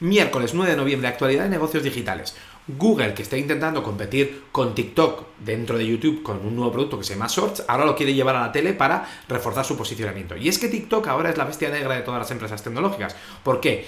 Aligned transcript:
Miércoles 0.00 0.54
9 0.54 0.70
de 0.70 0.76
noviembre, 0.76 1.08
actualidad 1.08 1.44
de 1.44 1.50
negocios 1.50 1.82
digitales. 1.82 2.34
Google, 2.66 3.14
que 3.14 3.22
está 3.22 3.36
intentando 3.36 3.82
competir 3.82 4.44
con 4.52 4.74
TikTok 4.74 5.24
dentro 5.38 5.78
de 5.78 5.86
YouTube 5.86 6.22
con 6.22 6.44
un 6.44 6.54
nuevo 6.54 6.72
producto 6.72 6.98
que 6.98 7.04
se 7.04 7.14
llama 7.14 7.26
Shorts, 7.28 7.64
ahora 7.66 7.84
lo 7.84 7.96
quiere 7.96 8.14
llevar 8.14 8.36
a 8.36 8.40
la 8.40 8.52
tele 8.52 8.74
para 8.74 9.08
reforzar 9.28 9.64
su 9.64 9.76
posicionamiento. 9.76 10.36
Y 10.36 10.48
es 10.48 10.58
que 10.58 10.68
TikTok 10.68 11.06
ahora 11.08 11.30
es 11.30 11.36
la 11.36 11.44
bestia 11.44 11.70
negra 11.70 11.96
de 11.96 12.02
todas 12.02 12.20
las 12.20 12.30
empresas 12.30 12.62
tecnológicas. 12.62 13.16
¿Por 13.42 13.60
qué? 13.60 13.86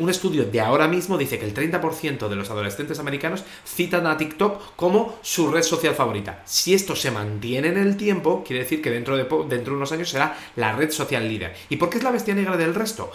un 0.00 0.10
estudio 0.10 0.44
de 0.44 0.60
ahora 0.60 0.88
mismo 0.88 1.16
dice 1.16 1.38
que 1.38 1.46
el 1.46 1.54
30% 1.54 2.28
de 2.28 2.36
los 2.36 2.50
adolescentes 2.50 2.98
americanos 2.98 3.44
citan 3.66 4.06
a 4.06 4.16
TikTok 4.16 4.76
como 4.76 5.18
su 5.22 5.50
red 5.50 5.62
social 5.62 5.94
favorita. 5.94 6.42
Si 6.44 6.74
esto 6.74 6.94
se 6.94 7.10
mantiene 7.10 7.68
en 7.68 7.78
el 7.78 7.96
tiempo, 7.96 8.44
quiere 8.44 8.62
decir 8.62 8.82
que 8.82 8.90
dentro 8.90 9.16
de, 9.16 9.24
dentro 9.48 9.72
de 9.72 9.76
unos 9.76 9.92
años 9.92 10.10
será 10.10 10.36
la 10.56 10.72
red 10.72 10.90
social 10.90 11.26
líder. 11.26 11.54
¿Y 11.68 11.76
por 11.76 11.90
qué 11.90 11.98
es 11.98 12.04
la 12.04 12.10
bestia 12.10 12.34
negra 12.34 12.56
del 12.56 12.74
resto? 12.74 13.10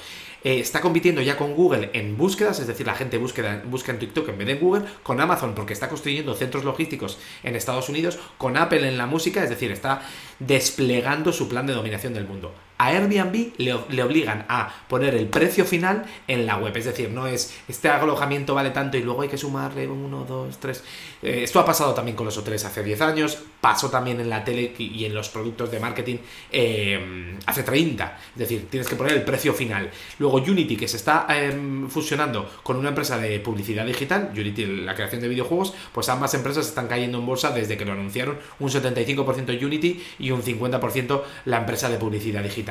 Eh, 0.46 0.60
está 0.60 0.80
compitiendo 0.80 1.24
ya 1.24 1.38
con 1.38 1.56
Google 1.56 1.90
en 1.94 2.18
búsquedas, 2.18 2.60
es 2.60 2.68
decir, 2.68 2.86
la 2.86 2.94
gente 2.94 3.18
busca, 3.18 3.64
busca 3.66 3.92
en 3.92 3.98
TikTok 3.98 4.30
en 4.30 4.38
vez 4.38 4.45
de 4.45 4.53
en 4.53 4.59
Google, 4.59 4.86
con 5.04 5.22
Amazon 5.22 5.55
porque 5.55 5.73
está 5.73 5.90
construyendo 5.90 6.35
centros 6.35 6.63
logísticos 6.63 7.17
en 7.44 7.55
Estados 7.55 7.90
Unidos, 7.90 8.20
con 8.38 8.58
Apple 8.58 8.88
en 8.88 8.98
la 8.98 9.05
música, 9.05 9.44
es 9.44 9.49
decir, 9.49 9.72
está 9.72 10.02
desplegando 10.40 11.31
su 11.34 11.48
plan 11.48 11.67
de 11.67 11.73
dominación 11.73 12.13
del 12.13 12.27
mundo 12.27 12.53
a 12.78 12.88
Airbnb 12.88 13.54
le, 13.58 14.04
obligan 14.04 14.46
a 14.50 14.74
poner 14.88 15.16
el 15.16 15.28
precio 15.28 15.66
final 15.66 16.06
en 16.28 16.46
la 16.46 16.58
web. 16.58 16.76
Es 16.76 16.86
decir, 16.86 17.10
no 17.10 17.28
es 17.28 17.56
este 17.68 17.90
alojamiento 17.90 18.54
vale 18.54 18.72
tanto 18.72 18.98
y 18.98 19.04
luego 19.04 19.22
hay 19.22 19.30
que 19.30 19.38
sumarle 19.38 19.88
uno, 19.88 20.26
dos, 20.26 20.58
tres. 20.60 20.84
Eh, 21.22 21.42
esto 21.44 21.60
ha 21.60 21.66
pasado 21.66 21.94
también 21.94 22.16
con 22.18 22.26
los 22.26 22.38
hoteles 22.38 22.66
hace 22.66 22.84
10 22.84 23.02
años, 23.02 23.38
pasó 23.62 23.90
también 23.90 24.20
en 24.20 24.30
la 24.30 24.44
tele 24.44 24.74
y 24.78 25.06
en 25.06 25.14
los 25.14 25.30
productos 25.30 25.72
de 25.72 25.80
marketing 25.80 26.18
eh, 26.52 27.38
hace 27.46 27.64
30. 27.64 28.18
Es 28.34 28.40
decir, 28.40 28.68
tienes 28.70 28.88
que 28.88 28.96
poner 28.96 29.14
el 29.14 29.23
precio 29.23 29.54
final. 29.54 29.90
Luego 30.20 30.38
Unity, 30.38 30.76
que 30.76 30.88
se 30.88 30.98
está 30.98 31.28
em, 31.30 31.90
fusionando 31.90 32.50
con 32.64 32.78
una 32.78 32.90
empresa 32.90 33.18
de 33.18 33.40
publicidad 33.40 33.86
digital, 33.86 34.32
Unity, 34.34 34.66
la 34.66 34.96
creación 34.96 35.22
de 35.22 35.28
videojuegos, 35.30 35.73
pues 35.94 36.10
ambas 36.10 36.34
empresas 36.34 36.67
están 36.67 36.88
cayendo 36.88 37.20
en 37.20 37.26
bolsa 37.26 37.52
desde 37.52 37.78
que 37.78 37.86
lo 37.86 37.94
anunciaron. 37.94 38.38
Un 38.60 38.70
75% 38.70 39.64
Unity 39.64 40.04
y 40.20 40.32
un 40.32 40.44
50% 40.44 41.22
la 41.45 41.58
empresa 41.58 41.89
de 41.89 41.98
publicidad 41.98 42.44
digital. 42.44 42.64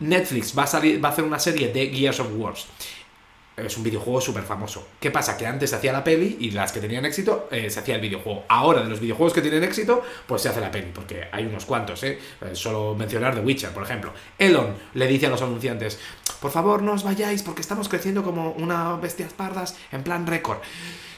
Netflix 0.00 0.56
va 0.56 0.64
a, 0.64 0.66
salir, 0.66 1.02
va 1.02 1.08
a 1.08 1.12
hacer 1.12 1.24
una 1.24 1.38
serie 1.38 1.72
de 1.72 1.88
Gears 1.88 2.20
of 2.20 2.28
Wars. 2.36 2.66
Es 3.56 3.74
un 3.78 3.82
videojuego 3.82 4.20
súper 4.20 4.42
famoso. 4.42 4.86
¿Qué 5.00 5.10
pasa? 5.10 5.38
Que 5.38 5.46
antes 5.46 5.70
se 5.70 5.76
hacía 5.76 5.90
la 5.90 6.04
peli 6.04 6.36
y 6.40 6.50
las 6.50 6.72
que 6.72 6.80
tenían 6.80 7.06
éxito 7.06 7.48
eh, 7.50 7.70
se 7.70 7.80
hacía 7.80 7.94
el 7.94 8.02
videojuego. 8.02 8.44
Ahora, 8.48 8.82
de 8.82 8.90
los 8.90 9.00
videojuegos 9.00 9.32
que 9.32 9.40
tienen 9.40 9.64
éxito, 9.64 10.02
pues 10.26 10.42
se 10.42 10.50
hace 10.50 10.60
la 10.60 10.70
peli, 10.70 10.90
porque 10.94 11.28
hay 11.32 11.46
unos 11.46 11.64
cuantos, 11.64 12.02
¿eh? 12.02 12.18
eh 12.42 12.50
solo 12.52 12.94
mencionar 12.94 13.34
The 13.34 13.40
Witcher, 13.40 13.70
por 13.70 13.84
ejemplo. 13.84 14.12
Elon 14.38 14.74
le 14.92 15.06
dice 15.06 15.26
a 15.26 15.30
los 15.30 15.40
anunciantes, 15.40 15.98
por 16.42 16.50
favor 16.50 16.82
no 16.82 16.92
os 16.92 17.02
vayáis 17.02 17.42
porque 17.42 17.62
estamos 17.62 17.88
creciendo 17.88 18.22
como 18.22 18.52
una 18.52 18.94
bestias 18.96 19.32
pardas 19.32 19.74
en 19.90 20.02
plan 20.02 20.26
récord. 20.26 20.58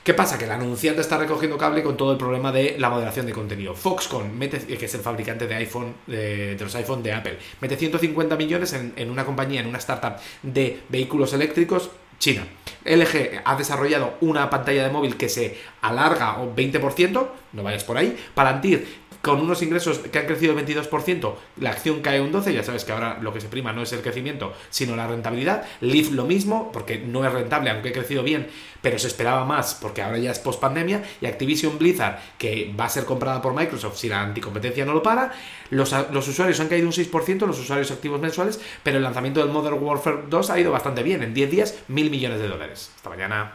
¿Qué 0.02 0.14
pasa? 0.14 0.38
Que 0.38 0.44
el 0.44 0.50
anunciante 0.50 1.00
está 1.00 1.18
recogiendo 1.18 1.58
cable 1.58 1.82
con 1.82 1.96
todo 1.96 2.12
el 2.12 2.18
problema 2.18 2.50
de 2.52 2.77
la 2.78 2.88
moderación 2.88 3.27
de 3.27 3.32
contenido. 3.32 3.74
Foxconn, 3.74 4.38
mete, 4.38 4.58
que 4.58 4.84
es 4.84 4.94
el 4.94 5.00
fabricante 5.00 5.46
de 5.46 5.54
iPhone, 5.56 5.94
de, 6.06 6.56
los 6.58 6.74
iPhone 6.74 7.02
de 7.02 7.12
Apple, 7.12 7.38
mete 7.60 7.77
150 7.77 8.36
millones 8.36 8.72
en, 8.72 9.10
una 9.10 9.24
compañía, 9.24 9.60
en 9.60 9.66
una 9.66 9.78
startup 9.78 10.16
de 10.42 10.80
vehículos 10.88 11.32
eléctricos 11.32 11.91
China. 12.19 12.46
LG 12.84 13.42
ha 13.44 13.56
desarrollado 13.56 14.14
una 14.20 14.50
pantalla 14.50 14.84
de 14.84 14.91
móvil 14.91 15.16
que 15.16 15.28
se 15.28 15.56
alarga 15.82 16.38
un 16.38 16.54
20%, 16.56 17.28
no 17.52 17.62
vayas 17.62 17.84
por 17.84 17.96
ahí. 17.96 18.16
Palantir 18.34 19.07
con 19.22 19.41
unos 19.41 19.62
ingresos 19.62 19.98
que 19.98 20.19
han 20.19 20.27
crecido 20.27 20.56
el 20.56 20.64
22%, 20.64 21.34
la 21.61 21.70
acción 21.70 22.00
cae 22.00 22.20
un 22.20 22.33
12%, 22.33 22.52
ya 22.52 22.62
sabes 22.62 22.84
que 22.84 22.92
ahora 22.92 23.19
lo 23.20 23.33
que 23.33 23.41
se 23.41 23.48
prima 23.48 23.72
no 23.72 23.83
es 23.83 23.92
el 23.92 24.00
crecimiento, 24.00 24.52
sino 24.70 24.97
la 24.97 25.06
rentabilidad. 25.06 25.64
Leaf 25.80 26.10
lo 26.12 26.25
mismo, 26.25 26.70
porque 26.72 26.98
no 26.98 27.25
es 27.25 27.33
rentable, 27.33 27.70
aunque 27.70 27.91
ha 27.91 27.92
crecido 27.92 28.22
bien, 28.22 28.48
pero 28.80 28.98
se 28.98 29.08
esperaba 29.08 29.44
más, 29.44 29.75
porque 29.75 30.02
ahora 30.02 30.19
ya 30.19 30.30
es 30.30 30.38
post 30.38 30.60
pandemia. 30.60 31.02
Y 31.20 31.27
Activision 31.27 31.78
Blizzard, 31.78 32.19
que 32.38 32.75
va 32.78 32.86
a 32.86 32.88
ser 32.88 33.05
comprada 33.05 33.42
por 33.42 33.55
Microsoft 33.55 33.98
si 33.98 34.08
la 34.08 34.22
anticompetencia 34.22 34.84
no 34.84 34.94
lo 34.94 35.02
para. 35.02 35.32
Los, 35.71 35.94
los 36.12 36.28
usuarios 36.28 36.60
han 36.60 36.69
caído 36.69 36.87
un 36.87 36.92
6%, 36.92 37.47
los 37.47 37.59
usuarios 37.59 37.91
activos 37.91 38.21
mensuales, 38.21 38.60
pero 38.82 38.98
el 38.98 39.03
lanzamiento 39.03 39.41
del 39.41 39.50
Modern 39.50 39.82
Warfare 39.82 40.22
2 40.28 40.50
ha 40.50 40.60
ido 40.60 40.72
bastante 40.72 41.03
bien. 41.03 41.22
En 41.22 41.34
10 41.34 41.50
días, 41.50 41.78
mil 41.88 42.10
millones 42.10 42.41
de 42.41 42.48
dólares. 42.48 42.92
Hasta 42.97 43.10
mañana. 43.10 43.47